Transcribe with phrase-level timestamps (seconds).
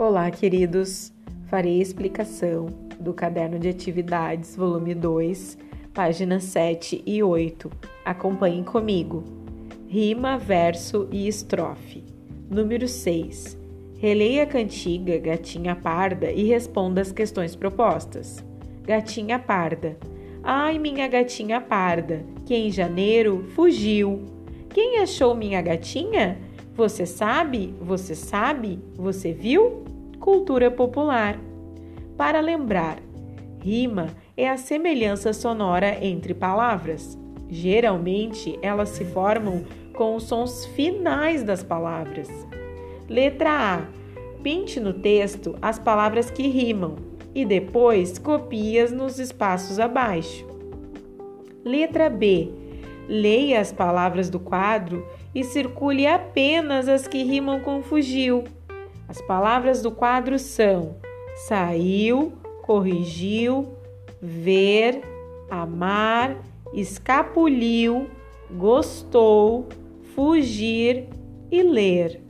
[0.00, 1.12] Olá, queridos!
[1.48, 2.66] Farei a explicação
[3.00, 5.58] do caderno de atividades, volume 2,
[5.92, 7.68] páginas 7 e 8.
[8.04, 9.24] Acompanhem comigo.
[9.88, 12.04] Rima, verso e estrofe.
[12.48, 13.58] Número 6.
[13.96, 18.44] Releia a cantiga Gatinha Parda e responda as questões propostas.
[18.84, 19.98] Gatinha Parda.
[20.44, 24.24] Ai, minha gatinha parda, que em janeiro fugiu.
[24.68, 26.38] Quem achou minha gatinha?
[26.78, 27.74] Você sabe?
[27.80, 28.78] Você sabe?
[28.94, 29.82] Você viu?
[30.20, 31.36] Cultura popular.
[32.16, 33.00] Para lembrar,
[33.60, 37.18] rima é a semelhança sonora entre palavras.
[37.48, 42.28] Geralmente, elas se formam com os sons finais das palavras.
[43.08, 43.82] Letra A.
[44.40, 46.94] Pinte no texto as palavras que rimam
[47.34, 50.46] e depois copie-as nos espaços abaixo.
[51.64, 52.67] Letra B.
[53.08, 58.44] Leia as palavras do quadro e circule apenas as que rimam com fugiu.
[59.08, 60.96] As palavras do quadro são
[61.46, 63.68] saiu, corrigiu,
[64.20, 65.00] ver,
[65.48, 66.36] amar,
[66.74, 68.08] escapuliu,
[68.50, 69.68] gostou,
[70.14, 71.08] fugir
[71.50, 72.20] e ler.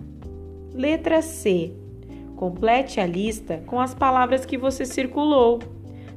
[0.74, 1.72] Letra C.
[2.36, 5.58] Complete a lista com as palavras que você circulou.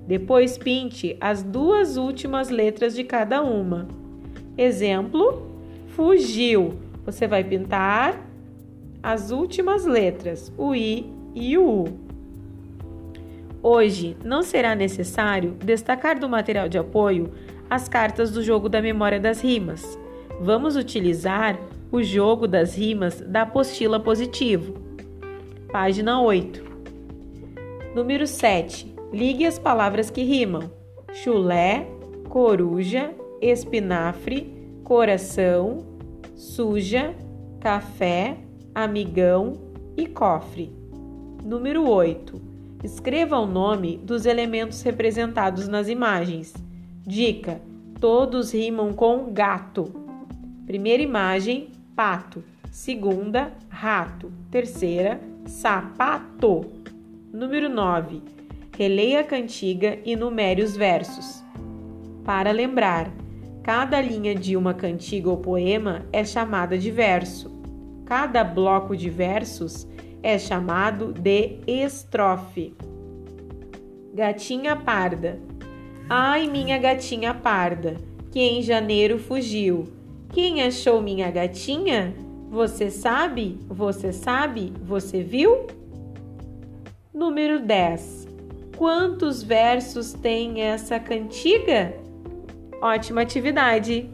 [0.05, 3.87] Depois pinte as duas últimas letras de cada uma.
[4.57, 5.47] Exemplo:
[5.87, 6.73] fugiu.
[7.05, 8.27] Você vai pintar
[9.01, 11.99] as últimas letras, o i e o u.
[13.63, 17.31] Hoje não será necessário destacar do material de apoio
[17.69, 19.97] as cartas do jogo da memória das rimas.
[20.39, 21.59] Vamos utilizar
[21.91, 24.73] o jogo das rimas da apostila positivo.
[25.71, 26.63] Página 8.
[27.93, 28.93] Número 7.
[29.13, 30.71] Ligue as palavras que rimam:
[31.13, 31.87] chulé,
[32.29, 34.53] coruja, espinafre,
[34.83, 35.79] coração,
[36.35, 37.15] suja,
[37.59, 38.37] café,
[38.73, 39.53] amigão
[39.97, 40.71] e cofre.
[41.43, 42.39] Número 8.
[42.83, 46.53] Escreva o nome dos elementos representados nas imagens.
[47.05, 47.61] Dica:
[47.99, 49.91] todos rimam com gato.
[50.65, 52.43] Primeira imagem: pato.
[52.71, 54.31] Segunda: rato.
[54.49, 56.65] Terceira: sapato.
[57.31, 58.21] Número 9.
[58.77, 61.43] Releia a cantiga e numere os versos.
[62.23, 63.11] Para lembrar,
[63.63, 67.51] cada linha de uma cantiga ou poema é chamada de verso.
[68.05, 69.87] Cada bloco de versos
[70.23, 72.73] é chamado de estrofe.
[74.13, 75.39] Gatinha parda.
[76.09, 77.95] Ai, minha gatinha parda,
[78.31, 79.87] que em janeiro fugiu.
[80.33, 82.13] Quem achou minha gatinha?
[82.49, 83.59] Você sabe?
[83.69, 84.73] Você sabe?
[84.83, 85.67] Você viu?
[87.13, 88.27] Número 10.
[88.77, 92.00] Quantos versos tem essa cantiga?
[92.81, 94.09] Ótima atividade!